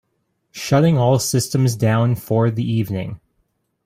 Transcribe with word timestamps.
Shutting 0.49 0.97
all 0.97 1.19
systems 1.19 1.75
down 1.75 2.15
for 2.15 2.49
the 2.49 2.67
evening. 2.67 3.19